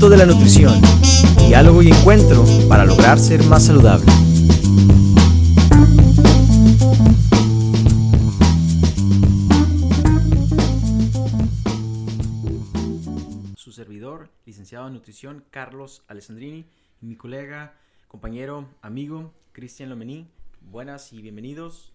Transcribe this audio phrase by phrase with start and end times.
[0.00, 0.80] Mundo de la Nutrición.
[1.46, 4.10] Diálogo y encuentro para lograr ser más saludable.
[13.56, 16.64] Su servidor, licenciado en nutrición, Carlos Alessandrini,
[17.02, 17.74] y mi colega,
[18.08, 20.26] compañero, amigo, Cristian Lomení.
[20.62, 21.92] Buenas y bienvenidos.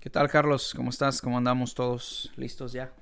[0.00, 0.74] ¿Qué tal, Carlos?
[0.74, 1.20] ¿Cómo estás?
[1.20, 2.32] ¿Cómo andamos todos?
[2.34, 2.92] ¿Listos ya?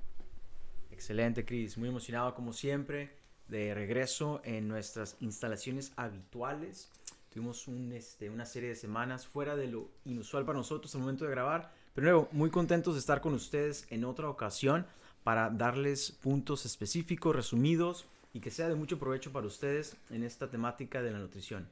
[0.91, 1.79] Excelente, Cris.
[1.79, 3.18] Muy emocionado como siempre
[3.49, 6.91] de regreso en nuestras instalaciones habituales.
[7.31, 11.25] Tuvimos un, este, una serie de semanas fuera de lo inusual para nosotros al momento
[11.25, 11.73] de grabar.
[11.95, 14.87] Pero luego, muy contentos de estar con ustedes en otra ocasión
[15.25, 20.51] para darles puntos específicos, resumidos y que sea de mucho provecho para ustedes en esta
[20.51, 21.69] temática de la nutrición.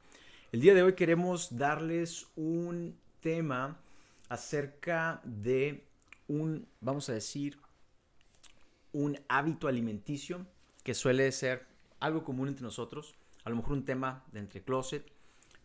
[0.51, 3.79] El día de hoy queremos darles un tema
[4.29, 5.83] acerca de
[6.27, 7.59] un, vamos a decir,
[8.93, 10.45] un hábito alimenticio
[10.83, 11.66] que suele ser
[11.99, 15.11] algo común entre nosotros, a lo mejor un tema de entre closet.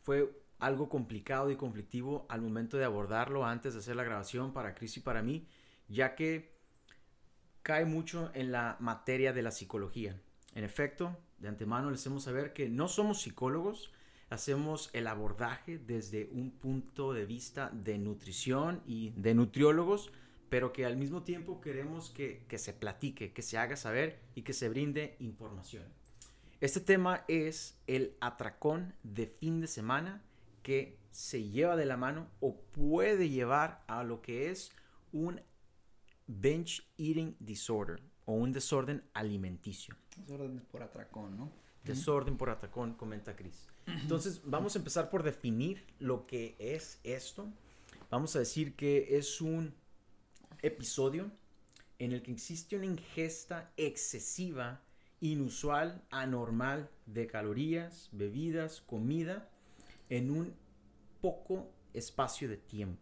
[0.02, 4.75] Fue algo complicado y conflictivo al momento de abordarlo antes de hacer la grabación para
[4.75, 5.47] Chris y para mí,
[5.88, 6.53] ya que
[7.62, 10.20] cae mucho en la materia de la psicología.
[10.55, 13.91] En efecto, de antemano les hacemos saber que no somos psicólogos,
[14.30, 20.12] hacemos el abordaje desde un punto de vista de nutrición y de nutriólogos,
[20.48, 24.42] pero que al mismo tiempo queremos que, que se platique, que se haga saber y
[24.42, 25.84] que se brinde información.
[26.63, 30.23] Este tema es el atracón de fin de semana
[30.63, 34.71] que se lleva de la mano o puede llevar a lo que es
[35.11, 35.41] un
[36.29, 39.97] bench eating disorder o un desorden alimenticio.
[40.19, 41.51] Desorden por atracón, ¿no?
[41.83, 43.67] Desorden por atracón, comenta Chris.
[43.85, 47.49] Entonces, vamos a empezar por definir lo que es esto.
[48.09, 49.75] Vamos a decir que es un
[50.63, 51.29] episodio
[51.99, 54.81] en el que existe una ingesta excesiva,
[55.22, 59.49] inusual, anormal de calorías, bebidas, comida
[60.10, 60.55] en un
[61.21, 63.00] poco espacio de tiempo.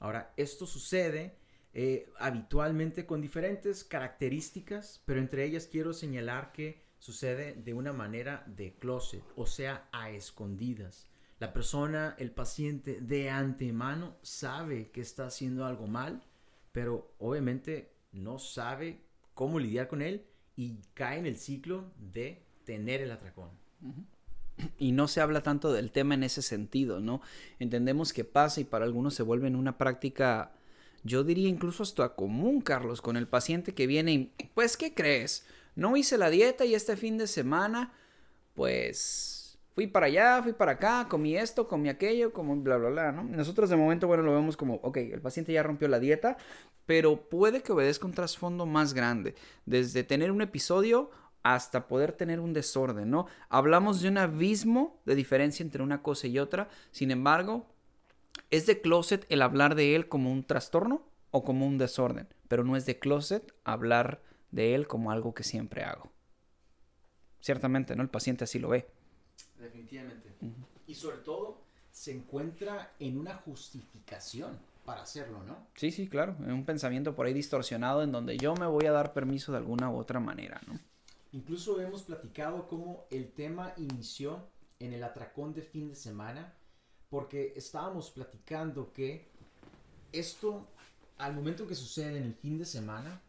[0.00, 1.36] Ahora, esto sucede
[1.72, 8.42] eh, habitualmente con diferentes características, pero entre ellas quiero señalar que sucede de una manera
[8.46, 11.06] de closet, o sea, a escondidas.
[11.38, 16.24] La persona, el paciente de antemano sabe que está haciendo algo mal,
[16.72, 19.02] pero obviamente no sabe
[19.34, 23.50] cómo lidiar con él y cae en el ciclo de tener el atracón.
[24.78, 27.20] Y no se habla tanto del tema en ese sentido, ¿no?
[27.58, 30.52] Entendemos que pasa y para algunos se vuelve en una práctica,
[31.04, 35.46] yo diría incluso hasta común, Carlos, con el paciente que viene y, pues, ¿qué crees?
[35.74, 37.92] No hice la dieta y este fin de semana,
[38.54, 43.12] pues, fui para allá, fui para acá, comí esto, comí aquello, como bla, bla, bla,
[43.12, 43.24] ¿no?
[43.24, 46.38] Nosotros de momento, bueno, lo vemos como, ok, el paciente ya rompió la dieta,
[46.86, 49.34] pero puede que obedezca un trasfondo más grande,
[49.66, 51.10] desde tener un episodio
[51.42, 53.26] hasta poder tener un desorden, ¿no?
[53.48, 57.66] Hablamos de un abismo de diferencia entre una cosa y otra, sin embargo,
[58.50, 62.64] es de closet el hablar de él como un trastorno o como un desorden, pero
[62.64, 66.10] no es de closet hablar de él como algo que siempre hago.
[67.40, 68.02] Ciertamente, ¿no?
[68.02, 68.88] El paciente así lo ve.
[69.58, 70.34] Definitivamente.
[70.86, 75.66] Y sobre todo, se encuentra en una justificación para hacerlo, ¿no?
[75.74, 79.12] Sí, sí, claro, un pensamiento por ahí distorsionado en donde yo me voy a dar
[79.12, 80.78] permiso de alguna u otra manera, ¿no?
[81.32, 84.48] Incluso hemos platicado cómo el tema inició
[84.78, 86.54] en el atracón de fin de semana,
[87.10, 89.28] porque estábamos platicando que
[90.12, 90.66] esto,
[91.18, 93.20] al momento que sucede en el fin de semana,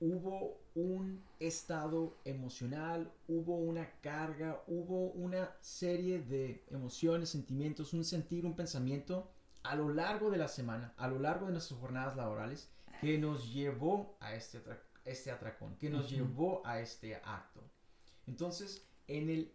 [0.00, 8.44] hubo un estado emocional, hubo una carga, hubo una serie de emociones, sentimientos, un sentir,
[8.44, 9.30] un pensamiento
[9.64, 12.70] a lo largo de la semana, a lo largo de nuestras jornadas laborales,
[13.00, 14.62] que nos llevó a este,
[15.04, 17.60] este atracón, que nos llevó a este acto.
[18.26, 19.52] Entonces, en el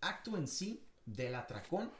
[0.00, 1.90] acto en sí del atracón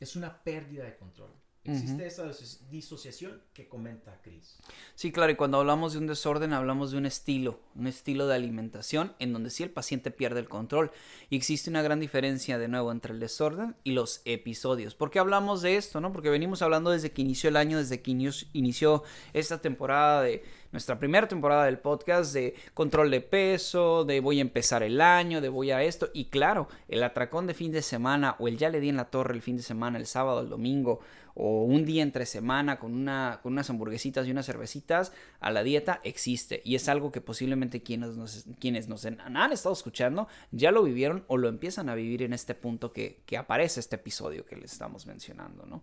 [0.00, 1.30] es una pérdida de control.
[1.64, 2.28] Existe esa
[2.70, 4.58] disociación que comenta Chris.
[4.96, 8.34] Sí, claro, y cuando hablamos de un desorden hablamos de un estilo, un estilo de
[8.34, 10.90] alimentación en donde sí el paciente pierde el control.
[11.30, 14.96] Y existe una gran diferencia de nuevo entre el desorden y los episodios.
[14.96, 16.00] ¿Por qué hablamos de esto?
[16.00, 16.12] No?
[16.12, 20.42] Porque venimos hablando desde que inició el año, desde que inició esta temporada de
[20.72, 25.40] nuestra primera temporada del podcast de control de peso, de voy a empezar el año,
[25.40, 26.10] de voy a esto.
[26.14, 29.10] Y claro, el atracón de fin de semana o el ya le di en la
[29.10, 31.00] torre el fin de semana, el sábado, el domingo
[31.34, 35.62] o un día entre semana con, una, con unas hamburguesitas y unas cervecitas a la
[35.62, 40.72] dieta existe y es algo que posiblemente quienes nos, quienes nos han estado escuchando ya
[40.72, 44.44] lo vivieron o lo empiezan a vivir en este punto que, que aparece este episodio
[44.44, 45.82] que les estamos mencionando, ¿no?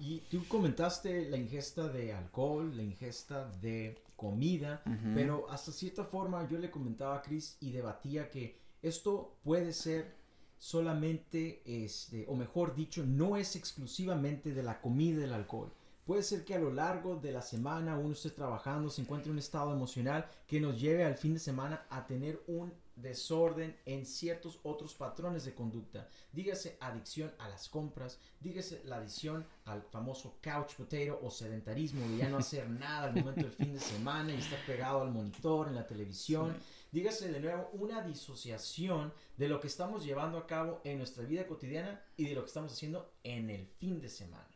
[0.00, 4.82] Y tú comentaste la ingesta de alcohol, la ingesta de comida,
[5.14, 10.14] pero hasta cierta forma yo le comentaba a Chris y debatía que esto puede ser
[10.58, 15.72] solamente, este, o mejor dicho, no es exclusivamente de la comida y del alcohol.
[16.04, 19.34] Puede ser que a lo largo de la semana uno esté trabajando, se encuentre en
[19.34, 24.04] un estado emocional que nos lleve al fin de semana a tener un desorden en
[24.04, 26.08] ciertos otros patrones de conducta.
[26.32, 32.16] Dígase adicción a las compras, dígase la adicción al famoso couch potato o sedentarismo de
[32.18, 35.68] ya no hacer nada al momento del fin de semana y estar pegado al monitor,
[35.68, 36.56] en la televisión.
[36.90, 41.46] Dígase de nuevo una disociación de lo que estamos llevando a cabo en nuestra vida
[41.46, 44.48] cotidiana y de lo que estamos haciendo en el fin de semana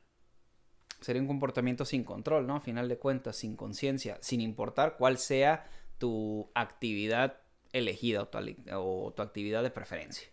[1.02, 2.56] sería un comportamiento sin control, ¿no?
[2.56, 5.68] A final de cuentas, sin conciencia, sin importar cuál sea
[5.98, 7.41] tu actividad
[7.72, 10.28] elegida o tu, actividad de preferencia.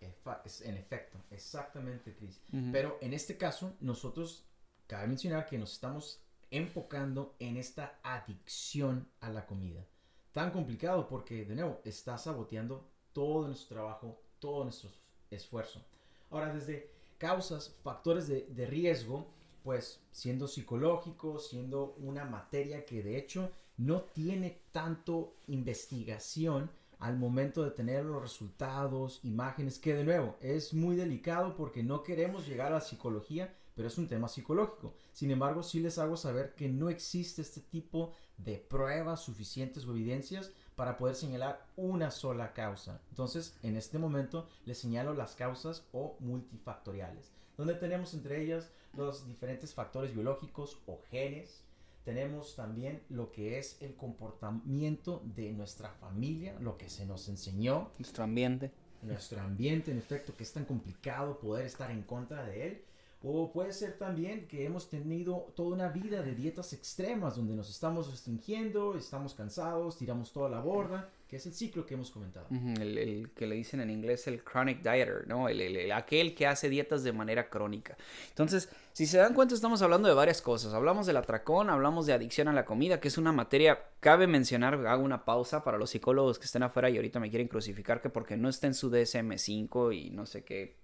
[0.00, 2.40] En efecto, exactamente, Chris.
[2.72, 4.44] Pero en este caso, nosotros,
[4.86, 6.20] cabe mencionar que nos estamos
[6.50, 9.86] enfocando en esta adicción a la comida.
[10.32, 14.90] Tan complicado porque, de nuevo, está saboteando todo nuestro trabajo, todo nuestro
[15.30, 15.84] esfuerzo.
[16.30, 19.32] Ahora, desde causas, factores de, de riesgo,
[19.62, 27.64] pues siendo psicológico, siendo una materia que de hecho no tiene tanto investigación al momento
[27.64, 32.68] de tener los resultados, imágenes, que de nuevo es muy delicado porque no queremos llegar
[32.68, 34.94] a la psicología, pero es un tema psicológico.
[35.12, 39.90] Sin embargo, sí les hago saber que no existe este tipo de pruebas suficientes o
[39.90, 43.00] evidencias para poder señalar una sola causa.
[43.10, 49.26] Entonces, en este momento les señalo las causas o multifactoriales, donde tenemos entre ellas los
[49.26, 51.62] diferentes factores biológicos o genes.
[52.04, 57.90] Tenemos también lo que es el comportamiento de nuestra familia, lo que se nos enseñó.
[57.98, 58.72] Nuestro ambiente.
[59.02, 62.82] Nuestro ambiente, en efecto, que es tan complicado poder estar en contra de él.
[63.24, 67.70] O puede ser también que hemos tenido toda una vida de dietas extremas donde nos
[67.70, 72.46] estamos restringiendo, estamos cansados, tiramos toda la borda que es el ciclo que hemos comentado.
[72.50, 75.48] el, que le dicen en inglés el chronic dieter, ¿no?
[75.48, 77.96] El, aquel que hace dietas de manera crónica.
[78.28, 80.74] Entonces, si se dan cuenta, estamos hablando de varias cosas.
[80.74, 84.74] Hablamos del atracón, hablamos de adicción a la comida, que es una materia, cabe mencionar,
[84.86, 88.10] hago una pausa para los psicólogos que estén afuera y ahorita me quieren crucificar que
[88.10, 90.81] porque no está en su DSM5 y no sé qué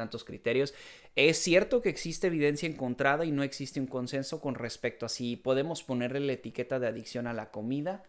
[0.00, 0.72] tantos criterios.
[1.14, 5.36] Es cierto que existe evidencia encontrada y no existe un consenso con respecto a si
[5.36, 8.02] podemos ponerle la etiqueta de adicción a la comida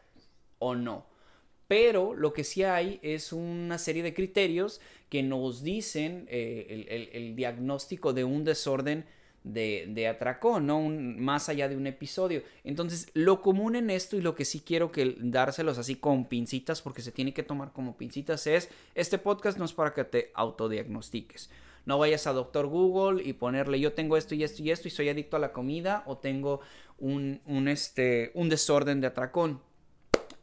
[0.60, 1.06] o no.
[1.68, 4.80] Pero lo que sí hay es una serie de criterios
[5.10, 9.06] que nos dicen eh, el, diagnóstico de un desorden
[9.44, 10.82] de, atracón, ¿no?
[10.82, 12.44] más allá de un episodio.
[12.64, 16.82] Entonces, lo común en esto y lo que sí quiero que dárselos así con pincitas,
[16.82, 20.32] porque se tiene que tomar como pincitas, es, este podcast no es para que te
[20.34, 21.50] autodiagnostiques.
[21.86, 24.92] No vayas a Doctor Google y ponerle yo tengo esto y esto y esto y
[24.92, 26.62] soy adicto a la comida o tengo
[26.98, 29.62] un, un, este, un desorden de atracón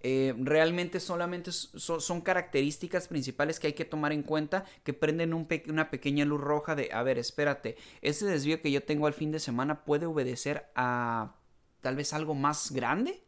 [0.01, 5.91] eh, realmente solamente son características principales que hay que tomar en cuenta que prenden una
[5.91, 9.41] pequeña luz roja de, a ver, espérate, ese desvío que yo tengo al fin de
[9.41, 11.35] semana puede obedecer a
[11.81, 13.25] tal vez algo más grande.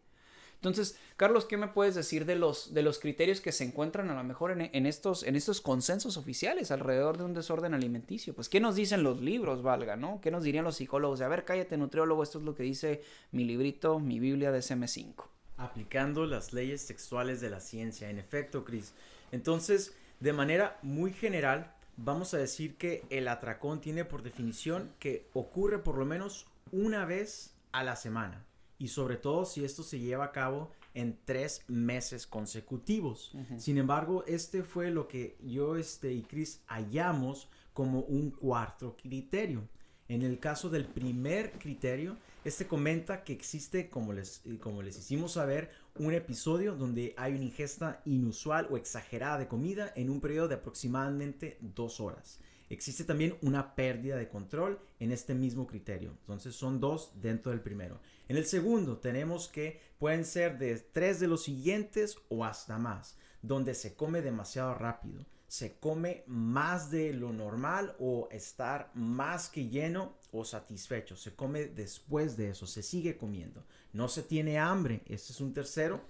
[0.61, 4.15] Entonces, Carlos, ¿qué me puedes decir de los, de los criterios que se encuentran a
[4.15, 8.35] lo mejor en, estos, en estos consensos oficiales alrededor de un desorden alimenticio?
[8.35, 10.21] Pues, ¿qué nos dicen los libros, valga, no?
[10.21, 11.19] ¿Qué nos dirían los psicólogos?
[11.19, 14.59] De, a ver, cállate, nutriólogo, esto es lo que dice mi librito, mi Biblia de
[14.59, 15.25] SM5
[15.61, 18.09] aplicando las leyes sexuales de la ciencia.
[18.09, 18.95] En efecto, Chris.
[19.31, 25.29] Entonces, de manera muy general, vamos a decir que el atracón tiene por definición que
[25.35, 28.45] ocurre por lo menos una vez a la semana.
[28.81, 33.33] Y sobre todo si esto se lleva a cabo en tres meses consecutivos.
[33.59, 39.69] Sin embargo, este fue lo que yo este, y Chris hallamos como un cuarto criterio.
[40.09, 44.99] En el caso del primer criterio, este comenta que existe, como les, eh, como les
[44.99, 50.21] hicimos saber, un episodio donde hay una ingesta inusual o exagerada de comida en un
[50.21, 52.41] periodo de aproximadamente dos horas.
[52.71, 56.13] Existe también una pérdida de control en este mismo criterio.
[56.21, 58.01] Entonces son dos dentro del primero.
[58.31, 63.19] En el segundo tenemos que pueden ser de tres de los siguientes o hasta más,
[63.43, 69.69] donde se come demasiado rápido se come más de lo normal o estar más que
[69.69, 71.17] lleno o satisfecho.
[71.17, 73.67] Se come después de eso, se sigue comiendo.
[73.93, 76.03] No se tiene hambre, ese es un tercero.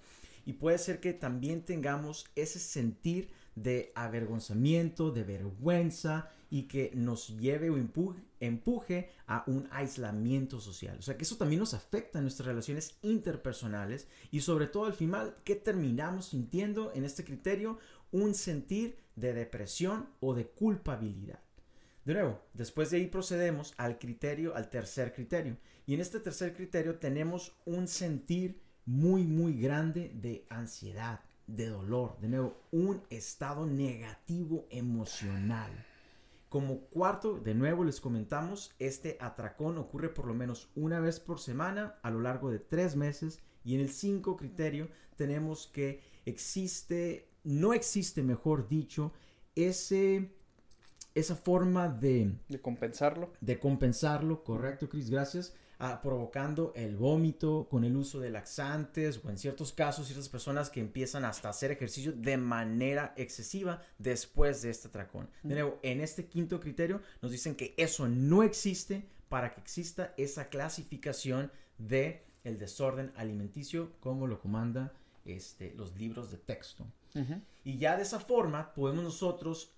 [0.44, 7.28] Y puede ser que también tengamos ese sentir de avergonzamiento, de vergüenza y que nos
[7.38, 7.76] lleve o
[8.40, 10.96] empuje, a un aislamiento social.
[10.98, 14.94] O sea que eso también nos afecta en nuestras relaciones interpersonales y sobre todo al
[14.94, 17.78] final, ¿qué terminamos sintiendo en este criterio?
[18.10, 21.40] Un sentir de depresión o de culpabilidad.
[22.04, 25.58] De nuevo, después de ahí procedemos al criterio, al tercer criterio.
[25.86, 31.20] Y en este tercer criterio tenemos un sentir muy, muy grande de ansiedad,
[31.54, 35.70] de dolor, de nuevo, un estado negativo emocional.
[36.48, 41.38] Como cuarto, de nuevo les comentamos, este atracón ocurre por lo menos una vez por
[41.38, 43.40] semana a lo largo de tres meses.
[43.64, 49.12] Y en el cinco criterio tenemos que existe, no existe, mejor dicho,
[49.54, 50.32] ese,
[51.14, 52.32] esa forma de...
[52.48, 53.32] De compensarlo.
[53.40, 55.54] De compensarlo, correcto, Chris, gracias
[56.02, 60.80] provocando el vómito con el uso de laxantes o en ciertos casos ciertas personas que
[60.80, 65.30] empiezan hasta hacer ejercicio de manera excesiva después de este atracón.
[65.42, 70.12] De nuevo, en este quinto criterio nos dicen que eso no existe para que exista
[70.18, 74.92] esa clasificación de el desorden alimenticio como lo comanda
[75.24, 76.86] este, los libros de texto.
[77.64, 79.72] Y ya de esa forma podemos nosotros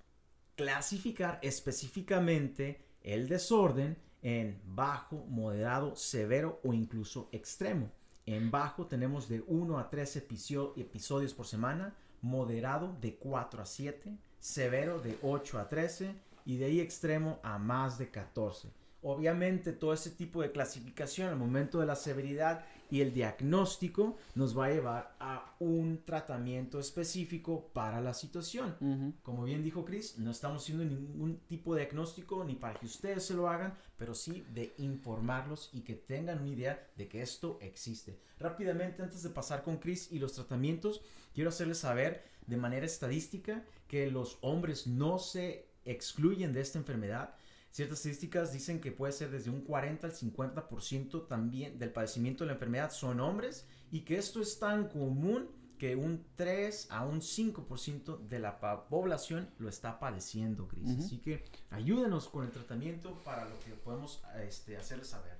[0.57, 7.91] clasificar específicamente el desorden en bajo, moderado, severo o incluso extremo.
[8.25, 14.17] En bajo tenemos de 1 a 3 episodios por semana, moderado de 4 a 7,
[14.39, 16.15] severo de 8 a 13
[16.45, 18.69] y de ahí extremo a más de 14.
[19.03, 24.57] Obviamente todo ese tipo de clasificación al momento de la severidad y el diagnóstico nos
[24.57, 29.17] va a llevar a un tratamiento específico para la situación.
[29.23, 33.25] Como bien dijo Chris, no estamos haciendo ningún tipo de diagnóstico ni para que ustedes
[33.25, 37.59] se lo hagan, pero sí de informarlos y que tengan una idea de que esto
[37.63, 38.19] existe.
[38.39, 41.01] Rápidamente, antes de pasar con Chris y los tratamientos,
[41.35, 47.35] quiero hacerles saber de manera estadística que los hombres no se excluyen de esta enfermedad
[47.73, 52.49] Ciertas estadísticas dicen que puede ser desde un 40 al 50% también del padecimiento de
[52.49, 55.49] la enfermedad son hombres y que esto es tan común
[55.79, 60.99] que un 3 a un 5% de la población lo está padeciendo, Cris.
[60.99, 65.33] Así que ayúdenos con el tratamiento para lo que podemos este, hacerles saber.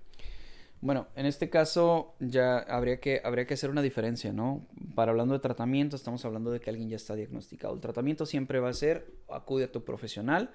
[0.81, 4.67] Bueno, en este caso ya habría que, habría que hacer una diferencia, ¿no?
[4.97, 7.75] Para hablando de tratamiento, estamos hablando de que alguien ya está diagnosticado.
[7.75, 10.51] El tratamiento siempre va a ser, acude a tu profesional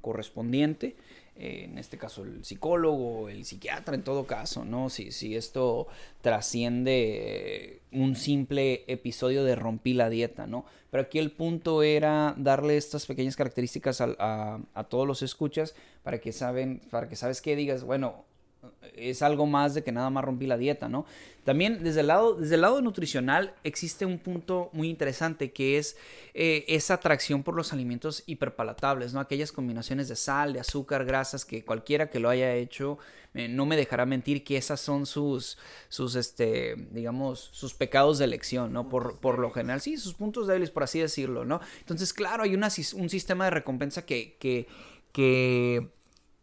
[0.00, 0.96] correspondiente,
[1.36, 4.90] eh, en este caso el psicólogo, el psiquiatra en todo caso, ¿no?
[4.90, 5.86] Si, si esto
[6.20, 10.64] trasciende un simple episodio de rompí la dieta, ¿no?
[10.90, 16.18] Pero aquí el punto era darle estas pequeñas características a, a todos los escuchas para
[16.20, 18.24] que saben, para que sabes que digas, bueno,
[18.94, 21.06] es algo más de que nada más rompí la dieta, ¿no?
[21.44, 25.96] También desde el lado, desde el lado nutricional existe un punto muy interesante que es
[26.34, 29.20] eh, esa atracción por los alimentos hiperpalatables, ¿no?
[29.20, 32.98] Aquellas combinaciones de sal, de azúcar, grasas que cualquiera que lo haya hecho
[33.32, 35.56] eh, no me dejará mentir que esas son sus,
[35.88, 38.88] sus, este, digamos, sus pecados de elección, ¿no?
[38.88, 41.60] Por, por lo general, sí, sus puntos débiles, por así decirlo, ¿no?
[41.78, 45.90] Entonces, claro, hay un sistema de recompensa que, que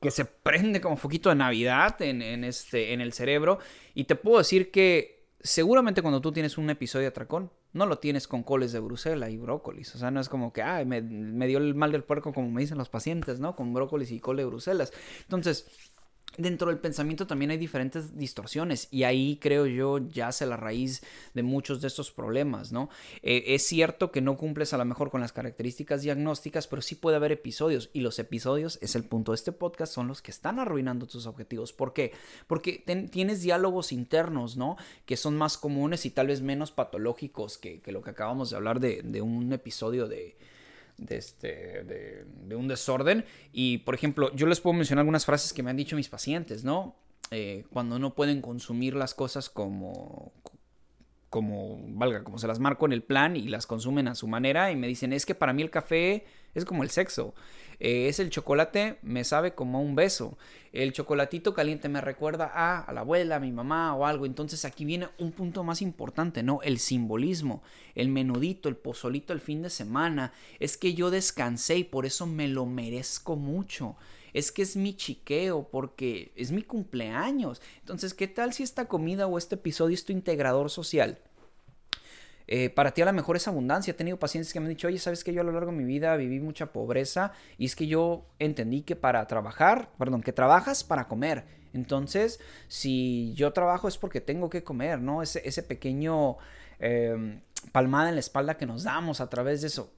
[0.08, 3.60] que se prende como foquito de Navidad en, este, en el cerebro.
[3.94, 8.00] Y te puedo decir que seguramente cuando tú tienes un episodio de atracón, no lo
[8.00, 9.94] tienes con coles de Bruselas y brócolis.
[9.96, 12.50] O sea, no es como que, ay, me, me dio el mal del puerco, como
[12.50, 13.58] me dicen los pacientes, ¿no?
[13.58, 14.94] Con brócolis y cole de Bruselas.
[15.24, 15.68] Entonces,
[16.38, 21.02] dentro del pensamiento también hay diferentes distorsiones y ahí creo yo yace la raíz
[21.34, 22.90] de muchos de estos problemas, ¿no?
[23.24, 26.96] Eh, es cierto que no cumples a lo mejor con las características diagnósticas, pero sí
[26.96, 30.32] puede haber episodios y los episodios, es el punto de este podcast, son los que
[30.32, 31.74] están arruinando tus objetivos.
[31.74, 32.12] ¿Por qué?
[32.46, 34.78] Porque tienes diálogos internos, ¿no?
[35.06, 38.80] Que son más comunes y tal vez menos patológicos que, lo que acabamos de hablar
[38.80, 40.36] de un episodio de
[40.98, 43.26] de, este, de, un desorden.
[43.52, 46.64] Y, por ejemplo, yo les puedo mencionar algunas frases que me han dicho mis pacientes,
[46.64, 46.96] ¿no?
[47.32, 50.32] Eh, cuando no pueden consumir las cosas como,
[51.30, 54.72] como, valga, como se las marco en el plan y las consumen a su manera
[54.72, 57.36] y me dicen, es que para mí el café es como el sexo.
[57.80, 60.38] Eh, es el chocolate, me sabe como un beso.
[60.74, 64.26] El chocolatito caliente me recuerda a, la abuela, a mi mamá o algo.
[64.26, 66.62] Entonces aquí viene un punto más importante, ¿no?
[66.62, 67.64] El simbolismo,
[67.96, 70.34] el menudito, el pozolito el fin de semana.
[70.60, 73.96] Es que yo descansé y por eso me lo merezco mucho
[74.34, 77.60] es que es mi chiqueo porque es mi cumpleaños.
[77.80, 81.18] Entonces, ¿qué tal si esta comida o este episodio es tu integrador social?
[82.48, 83.92] Eh, para ti a lo mejor es abundancia.
[83.92, 85.78] He tenido pacientes que me han dicho, oye, sabes que yo a lo largo de
[85.78, 90.34] mi vida viví mucha pobreza y es que yo entendí que para trabajar, perdón, que
[90.34, 91.44] trabajas para comer.
[91.74, 95.22] Entonces, si yo trabajo es porque tengo que comer, ¿no?
[95.22, 96.38] Ese, pequeño
[96.80, 99.92] em, palmada en la espalda que nos damos a través de eso.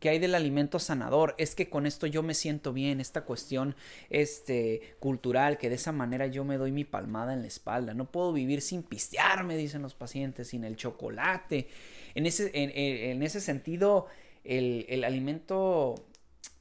[0.00, 1.34] ¿Qué hay del alimento sanador?
[1.36, 3.76] Es que con esto yo me siento bien, esta cuestión
[4.08, 7.92] este, cultural, que de esa manera yo me doy mi palmada en la espalda.
[7.92, 11.68] No puedo vivir sin pistear, me dicen los pacientes, sin el chocolate.
[12.14, 14.06] En ese, en, ese sentido,
[14.42, 16.06] el, el, alimento,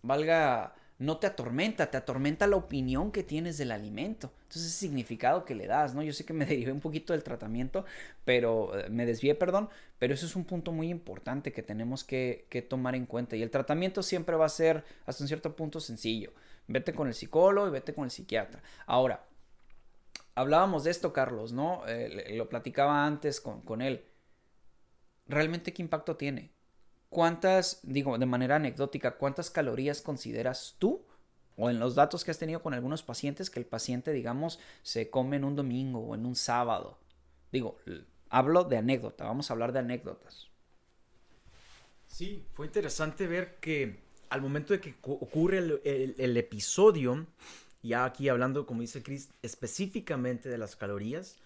[0.01, 4.33] valga, no te atormenta, te atormenta la opinión que tienes del alimento.
[4.43, 6.03] Entonces, el significado que le das, ¿no?
[6.03, 7.85] Yo sé que me derivé un poquito del tratamiento,
[8.25, 12.45] pero eh, me desvié, perdón, pero eso es un punto muy importante que tenemos que,
[12.69, 13.37] tomar en cuenta.
[13.37, 16.33] Y el tratamiento siempre va a ser, hasta un cierto punto, sencillo.
[16.67, 18.61] Vete con el psicólogo y vete con el psiquiatra.
[18.85, 19.25] Ahora,
[20.35, 21.87] hablábamos de esto, Carlos, ¿no?
[21.87, 24.03] Eh, lo platicaba antes con, con él.
[25.27, 26.51] ¿Realmente qué impacto tiene?
[27.09, 31.01] ¿Cuántas, digo, de manera anecdótica, cuántas calorías consideras tú
[31.57, 35.09] o en los datos que has tenido con algunos pacientes que el paciente, digamos, se
[35.09, 36.99] come en un domingo o en un sábado?
[37.51, 37.77] Digo,
[38.29, 40.49] hablo de anécdota, vamos a hablar de anécdotas.
[42.07, 43.99] Sí, fue interesante ver que
[44.29, 47.25] al momento de que ocurre el, episodio,
[47.81, 51.37] ya aquí hablando, como dice Chris, específicamente de las calorías,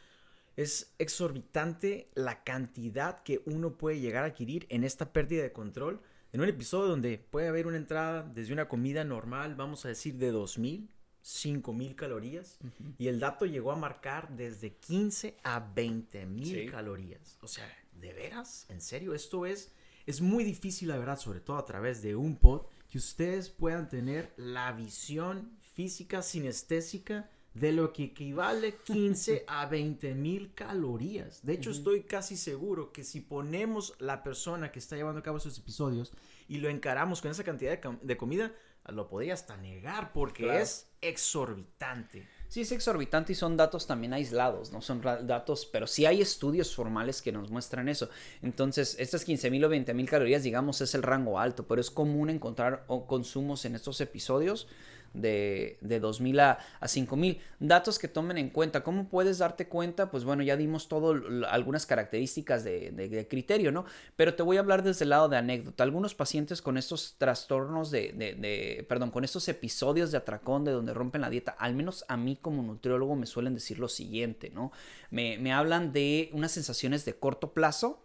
[0.55, 6.01] es exorbitante la cantidad que uno puede llegar a adquirir en esta pérdida de control.
[6.31, 10.15] En un episodio donde puede haber una entrada desde una comida normal, vamos a decir
[10.15, 10.89] de 2000,
[11.21, 12.59] 5000 calorías,
[12.97, 17.37] y el dato llegó a marcar desde 15 a 20 mil calorías.
[17.41, 18.65] O sea, ¿de veras?
[18.69, 19.13] ¿En serio?
[19.13, 19.73] Esto es,
[20.05, 23.87] es muy difícil, la verdad, sobre todo a través de un pod, que ustedes puedan
[23.87, 31.45] tener la visión física sinestésica de lo que equivale 15 a 20 mil calorías.
[31.45, 35.37] De hecho, estoy casi seguro que si ponemos la persona que está llevando a cabo
[35.37, 36.11] esos episodios
[36.47, 38.51] y lo encaramos con esa cantidad de, comida,
[38.89, 42.27] lo podría hasta negar porque es exorbitante.
[42.49, 46.75] Sí, es exorbitante y son datos también aislados, no son datos, pero sí hay estudios
[46.75, 48.09] formales que nos muestran eso.
[48.43, 52.85] Entonces, estas 15.000 o 20.000 calorías, digamos, es el rango alto, pero es común encontrar
[53.07, 54.67] consumos en estos episodios
[55.13, 57.39] de, de 2.000 a, a 5.000.
[57.59, 58.83] Datos que tomen en cuenta.
[58.83, 60.11] ¿Cómo puedes darte cuenta?
[60.11, 61.15] Pues bueno, ya dimos todo,
[61.49, 63.85] algunas características de, de, criterio, ¿no?
[64.15, 65.83] Pero te voy a hablar desde el lado de anécdota.
[65.83, 70.93] Algunos pacientes con estos trastornos de, de, perdón, con estos episodios de atracón de donde
[70.93, 74.71] rompen la dieta, al menos a mí como nutriólogo me suelen decir lo siguiente, ¿no?
[75.09, 78.02] Me, me hablan de unas sensaciones de corto plazo,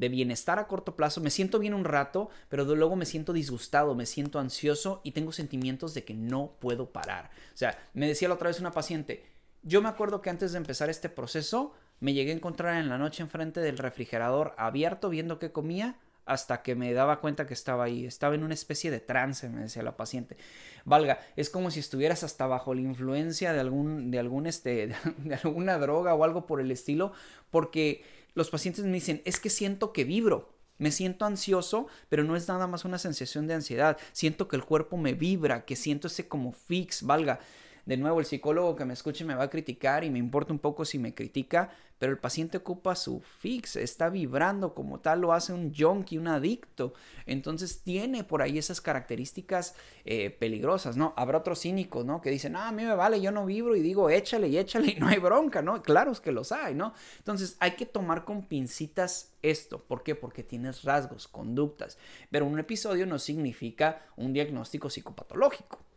[0.00, 1.20] de bienestar a corto plazo.
[1.20, 5.30] Me siento bien un rato, pero luego me siento disgustado, me siento ansioso y tengo
[5.30, 7.30] sentimientos de que no puedo parar.
[7.54, 9.26] O sea, me decía la otra vez una paciente,
[9.62, 12.96] yo me acuerdo que antes de empezar este proceso, me llegué a encontrar en la
[12.96, 17.84] noche enfrente del refrigerador abierto viendo qué comía hasta que me daba cuenta que estaba
[17.84, 18.06] ahí.
[18.06, 20.38] Estaba en una especie de trance, me decía la paciente.
[20.86, 25.34] Valga, es como si estuvieras hasta bajo la influencia de algún, de algún, este, de
[25.34, 27.12] alguna droga o algo por el estilo,
[27.50, 28.02] porque
[28.34, 30.54] los pacientes me dicen, es que siento que vibro.
[30.78, 33.98] Me siento ansioso, pero no es nada más una sensación de ansiedad.
[34.12, 37.40] Siento que el cuerpo me vibra, que siento ese como fix, valga
[37.86, 40.58] de nuevo, el psicólogo que me escuche me va a criticar y me importa un
[40.58, 45.34] poco si me critica, pero el paciente ocupa su fix, está vibrando como tal, lo
[45.34, 46.94] hace un junkie, un adicto.
[47.26, 49.74] Entonces tiene por ahí esas características
[50.06, 51.12] eh, peligrosas, ¿no?
[51.18, 52.22] Habrá otros cínicos, ¿no?
[52.22, 54.92] Que dicen, ah, a mí me vale, yo no vibro y digo, échale y échale
[54.92, 55.82] y no hay bronca, ¿no?
[55.82, 56.94] Claro es que los hay, ¿no?
[57.18, 59.84] Entonces hay que tomar con pincitas esto.
[59.84, 60.14] ¿Por qué?
[60.14, 61.98] Porque tienes rasgos, conductas.
[62.30, 65.89] Pero un episodio no significa un diagnóstico psicopatológico.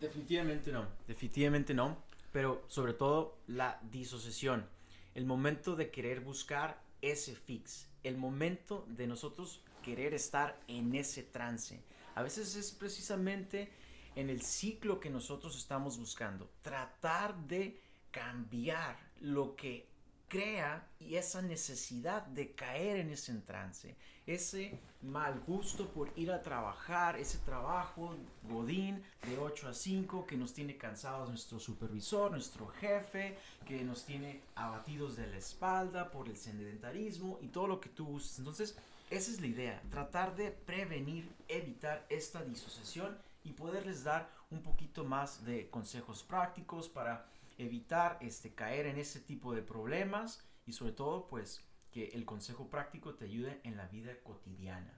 [0.00, 1.96] Definitivamente no, definitivamente no,
[2.32, 4.66] pero sobre todo la disociación,
[5.14, 11.22] el momento de querer buscar ese fix, el momento de nosotros querer estar en ese
[11.22, 11.82] trance.
[12.14, 13.72] A veces es precisamente
[14.14, 17.80] en el ciclo que nosotros estamos buscando, tratar de
[18.10, 19.88] cambiar lo que
[20.28, 26.42] crea y esa necesidad de caer en ese trance, ese mal gusto por ir a
[26.42, 32.66] trabajar, ese trabajo godín de 8 a 5 que nos tiene cansados nuestro supervisor, nuestro
[32.68, 37.88] jefe, que nos tiene abatidos de la espalda por el sedentarismo y todo lo que
[37.88, 38.38] tú gustes.
[38.38, 38.76] Entonces,
[39.10, 45.04] esa es la idea, tratar de prevenir, evitar esta disociación y poderles dar un poquito
[45.04, 47.26] más de consejos prácticos para
[47.58, 52.68] evitar este, caer en ese tipo de problemas y sobre todo pues que el consejo
[52.68, 54.92] práctico te ayude en la vida cotidiana.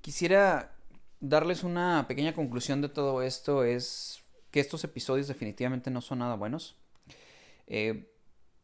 [0.00, 0.76] Quisiera
[1.20, 6.36] darles una pequeña conclusión de todo esto, es que estos episodios definitivamente no son nada
[6.36, 6.76] buenos.
[7.66, 8.12] Eh,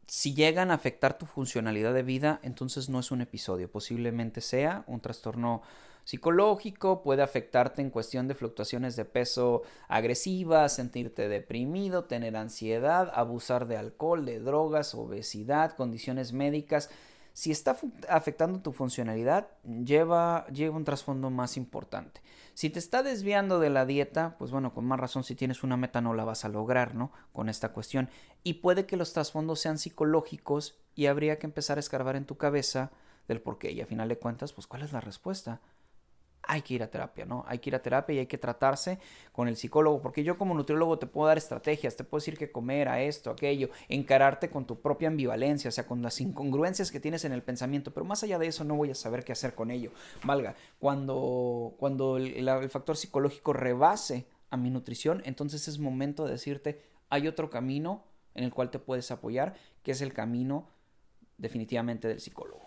[0.07, 4.83] si llegan a afectar tu funcionalidad de vida, entonces no es un episodio, posiblemente sea
[4.87, 5.63] un trastorno
[6.05, 13.67] psicológico, puede afectarte en cuestión de fluctuaciones de peso agresivas, sentirte deprimido, tener ansiedad, abusar
[13.67, 16.89] de alcohol, de drogas, obesidad, condiciones médicas.
[17.33, 17.75] Si está
[18.07, 22.21] afectando tu funcionalidad, lleva, lleva un trasfondo más importante.
[22.53, 25.75] Si te está desviando de la dieta, pues bueno, con más razón, si tienes una
[25.75, 27.11] meta no la vas a lograr, ¿no?
[27.33, 28.09] Con esta cuestión.
[28.43, 32.37] Y puede que los trasfondos sean psicológicos y habría que empezar a escarbar en tu
[32.37, 32.91] cabeza
[33.27, 33.71] del por qué.
[33.71, 35.59] Y a final de cuentas, pues, ¿cuál es la respuesta?
[36.47, 37.43] Hay que ir a terapia, ¿no?
[37.47, 38.99] Hay que ir a terapia y hay que tratarse
[39.31, 42.51] con el psicólogo, porque yo como nutriólogo te puedo dar estrategias, te puedo decir que
[42.51, 46.99] comer a esto, aquello, encararte con tu propia ambivalencia, o sea, con las incongruencias que
[46.99, 49.55] tienes en el pensamiento, pero más allá de eso no voy a saber qué hacer
[49.55, 49.91] con ello.
[50.23, 56.31] Valga, cuando, cuando el, el factor psicológico rebase a mi nutrición, entonces es momento de
[56.31, 58.03] decirte, hay otro camino
[58.33, 60.69] en el cual te puedes apoyar, que es el camino
[61.37, 62.65] definitivamente del psicólogo.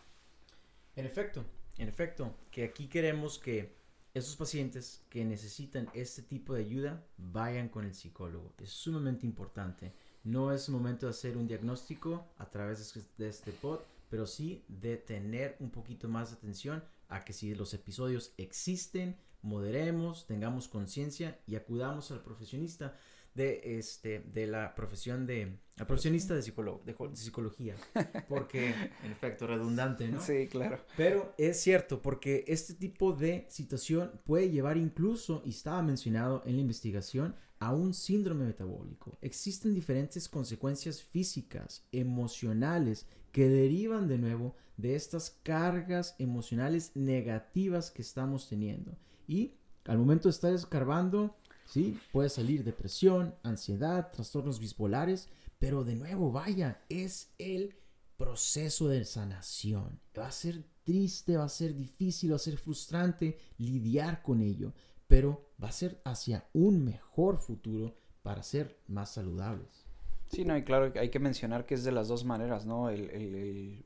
[0.97, 1.45] En efecto,
[1.79, 3.79] en efecto, que aquí queremos que
[4.15, 8.53] esos pacientes que necesitan este tipo de ayuda vayan con el psicólogo.
[8.59, 9.93] Es sumamente importante.
[10.25, 14.97] No es momento de hacer un diagnóstico a través de este pod, pero sí de
[14.97, 21.39] tener un poquito más de atención a que si los episodios existen, moderemos, tengamos conciencia
[21.47, 22.99] y acudamos al profesionista
[23.39, 27.77] de, este, de la profesión de, la profesionista de, psicólogo, de, psicología,
[28.29, 28.75] porque,
[29.05, 30.21] en efecto, redundante, ¿no?
[30.21, 30.85] Sí, claro.
[30.97, 36.57] Pero es cierto, porque este tipo de situación puede llevar incluso, y estaba mencionado en
[36.57, 39.19] la investigación, a un síndrome metabólico.
[39.23, 48.03] Existen diferentes consecuencias físicas, emocionales, que derivan de nuevo de estas cargas emocionales negativas que
[48.03, 48.97] estamos teniendo.
[49.27, 51.38] Y al momento de estar escarbando,
[51.69, 51.99] ¿sí?
[52.13, 55.29] Puede salir depresión, ansiedad, trastornos bipolares,
[55.59, 57.77] pero de nuevo, vaya, es el
[58.17, 60.01] proceso de sanación.
[60.19, 64.73] Va a ser triste, va a ser difícil, va a ser frustrante lidiar con ello,
[65.07, 69.87] pero va a ser hacia un mejor futuro para ser más saludables.
[70.31, 72.91] Sí, no, y claro, hay que mencionar que es de las dos maneras, ¿no?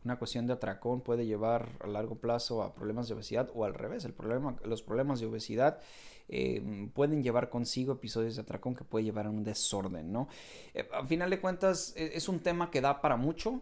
[0.05, 3.75] una cuestión de atracón puede llevar a largo plazo a problemas de obesidad o al
[3.75, 5.79] revés, el problema, los problemas de obesidad
[6.35, 10.29] eh, pueden llevar consigo episodios de atracón que puede llevar a un desorden, ¿no?
[10.73, 13.61] Eh, al final de cuentas e, es un tema que da para mucho,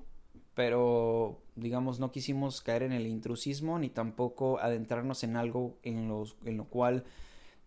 [0.54, 6.12] pero digamos no quisimos caer en el intrusismo ni tampoco adentrarnos en algo en,
[6.44, 7.02] en lo cual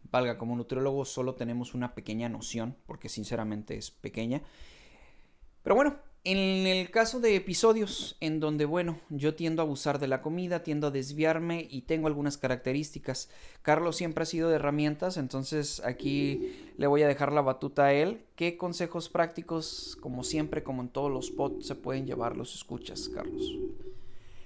[0.10, 4.42] valga como nutriólogo solo tenemos una pequeña noción porque sinceramente es pequeña
[5.64, 10.08] pero bueno en el caso de episodios en donde, bueno, yo tiendo a abusar de
[10.08, 13.30] la comida, tiendo a desviarme y tengo algunas características.
[13.62, 17.94] Carlos siempre ha sido de herramientas, entonces aquí le voy a dejar la batuta a
[17.94, 18.24] él.
[18.38, 23.10] ¿Qué consejos prácticos, como siempre, como en todos los pods, se pueden llevar los escuchas,
[23.10, 23.58] Carlos?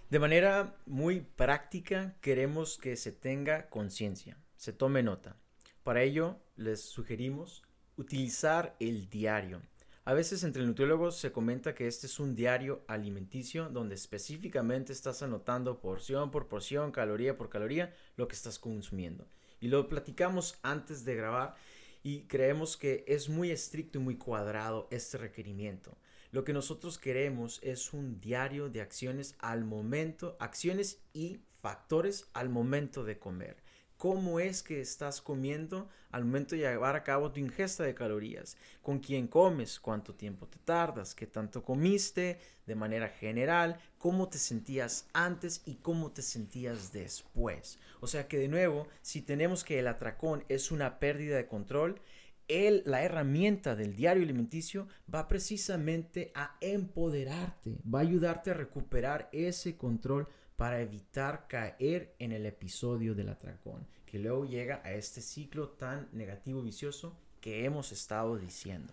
[0.10, 5.36] De manera muy práctica, queremos que se tenga conciencia, se tome nota.
[5.84, 7.62] Para ello, les sugerimos
[7.98, 9.62] utilizar el diario.
[10.08, 15.22] A veces entre nutriólogos se comenta que este es un diario alimenticio donde específicamente estás
[15.22, 19.28] anotando porción por porción, caloría por caloría, lo que estás consumiendo.
[19.60, 21.56] Y lo platicamos antes de grabar
[22.04, 25.98] y creemos que es muy estricto y muy cuadrado este requerimiento.
[26.32, 32.48] Lo que nosotros queremos es un diario de acciones al momento, acciones y factores al
[32.48, 33.58] momento de comer
[33.97, 38.57] cómo es que estás comiendo al momento de llevar a cabo tu ingesta de calorías,
[38.81, 44.38] con quién comes, cuánto tiempo te tardas, qué tanto comiste, de manera general, cómo te
[44.38, 47.79] sentías antes y cómo te sentías después.
[47.99, 51.99] O sea que de nuevo, si tenemos que el atracón es una pérdida de control,
[52.47, 59.27] el, la herramienta del diario alimenticio va precisamente a empoderarte, va a ayudarte a recuperar
[59.33, 65.22] ese control para evitar caer en el episodio del atracón, que luego llega a este
[65.22, 68.91] ciclo tan negativo vicioso que hemos estado diciendo.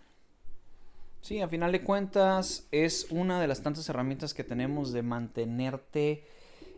[1.22, 6.22] Sí, a final de cuentas es una de las tantas herramientas que tenemos de mantenerte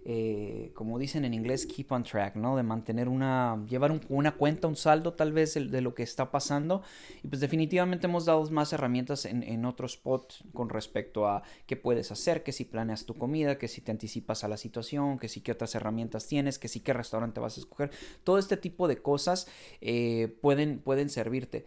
[0.08, 2.56] eh, como dicen en inglés, keep on track, ¿no?
[2.56, 6.82] De mantener una, llevar una cuenta, un saldo tal vez de, lo que está pasando.
[7.24, 11.74] Y pues definitivamente hemos dado más herramientas en, en otro spot con respecto a qué
[11.74, 15.26] puedes hacer, que si planeas tu comida, que si te anticipas a la situación, que
[15.26, 17.90] si qué otras herramientas tienes, que si qué restaurante vas a escoger.
[18.22, 19.48] Todo este tipo de cosas
[19.80, 21.64] eh, pueden, pueden servirte.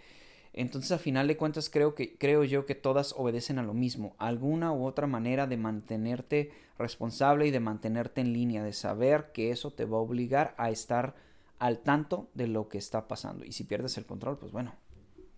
[0.53, 4.15] Entonces, a final de cuentas, creo, que, creo yo que todas obedecen a lo mismo,
[4.17, 9.51] alguna u otra manera de mantenerte responsable y de mantenerte en línea, de saber que
[9.51, 11.15] eso te va a obligar a estar
[11.59, 13.45] al tanto de lo que está pasando.
[13.45, 14.75] Y si pierdes el control, pues bueno,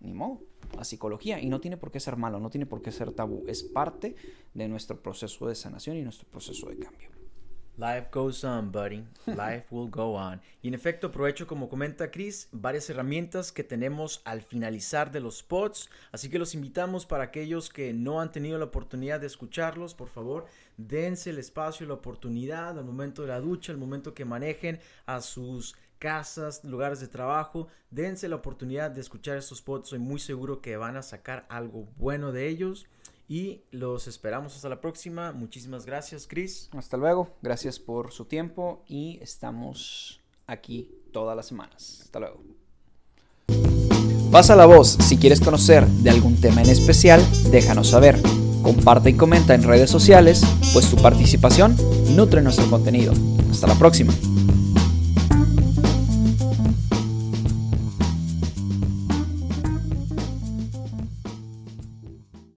[0.00, 0.40] ni modo,
[0.76, 1.40] la psicología.
[1.40, 4.16] Y no tiene por qué ser malo, no tiene por qué ser tabú, es parte
[4.54, 7.11] de nuestro proceso de sanación y nuestro proceso de cambio.
[7.82, 9.02] Life goes on, buddy.
[9.26, 10.40] Life will go on.
[10.62, 15.38] Y en efecto, aprovecho, como comenta Chris, varias herramientas que tenemos al finalizar de los
[15.38, 15.90] spots.
[16.12, 20.08] Así que los invitamos para aquellos que no han tenido la oportunidad de escucharlos, por
[20.08, 24.78] favor, dense el espacio, la oportunidad al momento de la ducha, al momento que manejen
[25.06, 29.88] a sus casas, lugares de trabajo, dense la oportunidad de escuchar estos spots.
[29.88, 32.86] Soy muy seguro que van a sacar algo bueno de ellos.
[33.32, 35.32] Y los esperamos hasta la próxima.
[35.32, 36.68] Muchísimas gracias, Chris.
[36.76, 37.30] Hasta luego.
[37.40, 42.00] Gracias por su tiempo y estamos aquí todas las semanas.
[42.02, 42.42] Hasta luego.
[44.30, 48.20] Pasa la voz, si quieres conocer de algún tema en especial, déjanos saber.
[48.62, 50.42] Comparte y comenta en redes sociales,
[50.74, 51.74] pues tu participación
[52.14, 53.14] nutre nuestro contenido.
[53.50, 54.12] Hasta la próxima.